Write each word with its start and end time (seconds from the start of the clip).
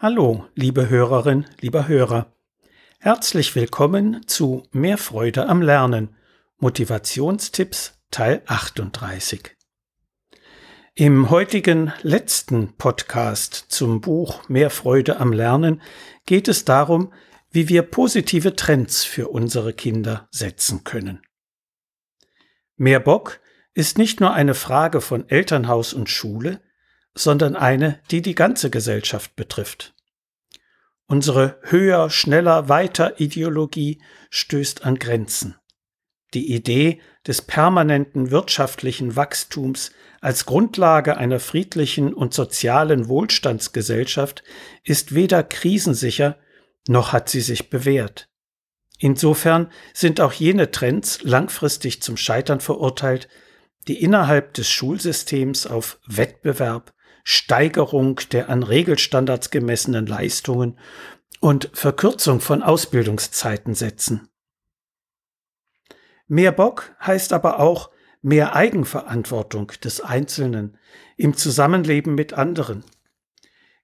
Hallo, 0.00 0.46
liebe 0.54 0.88
Hörerin, 0.88 1.44
lieber 1.58 1.88
Hörer. 1.88 2.32
Herzlich 3.00 3.56
willkommen 3.56 4.24
zu 4.28 4.62
Mehr 4.70 4.96
Freude 4.96 5.48
am 5.48 5.60
Lernen. 5.60 6.14
Motivationstipps 6.58 7.98
Teil 8.12 8.42
38. 8.46 9.56
Im 10.94 11.30
heutigen 11.30 11.92
letzten 12.02 12.76
Podcast 12.76 13.64
zum 13.70 14.00
Buch 14.00 14.48
Mehr 14.48 14.70
Freude 14.70 15.18
am 15.18 15.32
Lernen 15.32 15.82
geht 16.26 16.46
es 16.46 16.64
darum, 16.64 17.12
wie 17.50 17.68
wir 17.68 17.82
positive 17.82 18.54
Trends 18.54 19.02
für 19.02 19.26
unsere 19.26 19.72
Kinder 19.72 20.28
setzen 20.30 20.84
können. 20.84 21.22
Mehr 22.76 23.00
Bock 23.00 23.40
ist 23.74 23.98
nicht 23.98 24.20
nur 24.20 24.32
eine 24.32 24.54
Frage 24.54 25.00
von 25.00 25.28
Elternhaus 25.28 25.92
und 25.92 26.08
Schule, 26.08 26.60
sondern 27.18 27.56
eine, 27.56 28.00
die 28.10 28.22
die 28.22 28.34
ganze 28.34 28.70
Gesellschaft 28.70 29.34
betrifft. 29.36 29.94
Unsere 31.06 31.58
höher, 31.62 32.10
schneller, 32.10 32.68
weiter 32.68 33.18
Ideologie 33.20 34.00
stößt 34.30 34.84
an 34.84 34.98
Grenzen. 34.98 35.56
Die 36.34 36.52
Idee 36.52 37.00
des 37.26 37.42
permanenten 37.42 38.30
wirtschaftlichen 38.30 39.16
Wachstums 39.16 39.92
als 40.20 40.46
Grundlage 40.46 41.16
einer 41.16 41.40
friedlichen 41.40 42.12
und 42.12 42.34
sozialen 42.34 43.08
Wohlstandsgesellschaft 43.08 44.42
ist 44.84 45.14
weder 45.14 45.42
krisensicher, 45.42 46.36
noch 46.86 47.12
hat 47.12 47.28
sie 47.30 47.40
sich 47.40 47.70
bewährt. 47.70 48.28
Insofern 48.98 49.70
sind 49.94 50.20
auch 50.20 50.32
jene 50.32 50.70
Trends 50.70 51.22
langfristig 51.22 52.02
zum 52.02 52.16
Scheitern 52.16 52.60
verurteilt, 52.60 53.28
die 53.86 54.02
innerhalb 54.02 54.54
des 54.54 54.68
Schulsystems 54.68 55.66
auf 55.66 55.98
Wettbewerb, 56.06 56.92
Steigerung 57.30 58.18
der 58.32 58.48
an 58.48 58.62
Regelstandards 58.62 59.50
gemessenen 59.50 60.06
Leistungen 60.06 60.78
und 61.40 61.68
Verkürzung 61.74 62.40
von 62.40 62.62
Ausbildungszeiten 62.62 63.74
setzen. 63.74 64.30
Mehr 66.26 66.52
Bock 66.52 66.96
heißt 67.02 67.34
aber 67.34 67.60
auch 67.60 67.90
mehr 68.22 68.56
Eigenverantwortung 68.56 69.72
des 69.84 70.00
Einzelnen 70.00 70.78
im 71.18 71.36
Zusammenleben 71.36 72.14
mit 72.14 72.32
anderen. 72.32 72.82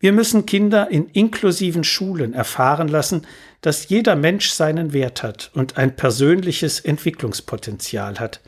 Wir 0.01 0.13
müssen 0.13 0.45
Kinder 0.45 0.89
in 0.89 1.07
inklusiven 1.07 1.83
Schulen 1.83 2.33
erfahren 2.33 2.87
lassen, 2.87 3.27
dass 3.59 3.89
jeder 3.89 4.15
Mensch 4.15 4.49
seinen 4.49 4.93
Wert 4.93 5.23
hat 5.23 5.51
und 5.53 5.77
ein 5.77 5.97
persönliches 5.97 6.79
Entwicklungspotenzial 6.79 8.17
hat. 8.17 8.39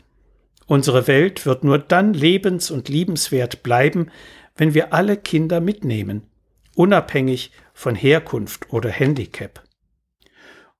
Unsere 0.66 1.06
Welt 1.06 1.44
wird 1.44 1.64
nur 1.64 1.78
dann 1.78 2.14
lebens- 2.14 2.70
und 2.70 2.88
liebenswert 2.88 3.62
bleiben, 3.62 4.10
wenn 4.56 4.72
wir 4.72 4.94
alle 4.94 5.18
Kinder 5.18 5.60
mitnehmen, 5.60 6.22
unabhängig 6.74 7.52
von 7.74 7.94
Herkunft 7.94 8.72
oder 8.72 8.88
Handicap. 8.90 9.62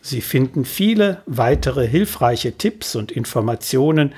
Sie 0.00 0.22
finden 0.22 0.64
viele 0.64 1.22
weitere 1.26 1.86
hilfreiche 1.86 2.56
Tipps 2.56 2.96
und 2.96 3.12
Informationen 3.12 4.14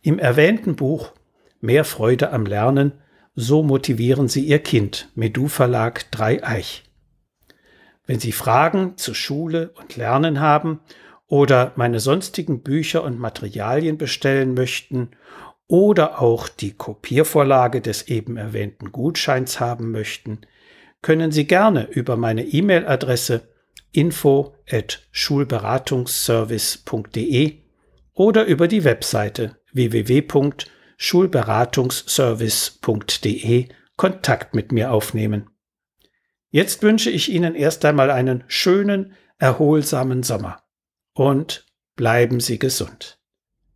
im 0.00 0.18
erwähnten 0.18 0.76
Buch 0.76 1.12
Mehr 1.60 1.84
Freude 1.84 2.32
am 2.32 2.46
Lernen, 2.46 2.92
so 3.40 3.62
motivieren 3.62 4.26
Sie 4.26 4.44
Ihr 4.44 4.58
Kind, 4.58 5.10
Medu 5.14 5.46
Verlag 5.46 6.10
Dreieich. 6.10 6.82
Wenn 8.04 8.18
Sie 8.18 8.32
Fragen 8.32 8.96
zu 8.96 9.14
Schule 9.14 9.70
und 9.78 9.94
Lernen 9.94 10.40
haben 10.40 10.80
oder 11.28 11.70
meine 11.76 12.00
sonstigen 12.00 12.64
Bücher 12.64 13.04
und 13.04 13.20
Materialien 13.20 13.96
bestellen 13.96 14.54
möchten 14.54 15.10
oder 15.68 16.20
auch 16.20 16.48
die 16.48 16.72
Kopiervorlage 16.72 17.80
des 17.80 18.08
eben 18.08 18.36
erwähnten 18.36 18.90
Gutscheins 18.90 19.60
haben 19.60 19.92
möchten, 19.92 20.40
können 21.00 21.30
Sie 21.30 21.46
gerne 21.46 21.84
über 21.84 22.16
meine 22.16 22.42
E-Mail-Adresse 22.42 23.42
info 23.92 24.56
at 24.68 25.06
schulberatungsservice.de 25.12 27.58
oder 28.14 28.46
über 28.46 28.66
die 28.66 28.82
Webseite 28.82 29.58
www.schulberatungsservice.de 29.72 30.77
Kontakt 33.96 34.54
mit 34.54 34.72
mir 34.72 34.90
aufnehmen. 34.90 35.48
Jetzt 36.50 36.82
wünsche 36.82 37.08
ich 37.08 37.30
Ihnen 37.30 37.54
erst 37.54 37.84
einmal 37.84 38.10
einen 38.10 38.42
schönen, 38.48 39.14
erholsamen 39.38 40.24
Sommer 40.24 40.64
und 41.12 41.66
bleiben 41.94 42.40
Sie 42.40 42.58
gesund. 42.58 43.20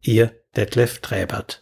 Ihr 0.00 0.34
Detlef 0.56 0.98
Träbert. 0.98 1.60